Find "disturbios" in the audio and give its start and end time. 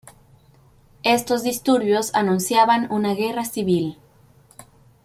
1.43-2.15